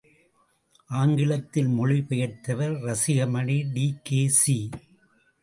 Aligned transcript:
ஆங்கிலத்தில் 0.89 1.67
மொழி 1.67 1.99
பெயர்த்தவர் 2.01 2.73
ரசிகமணி 2.81 3.59
டி.கே.சி. 3.73 4.57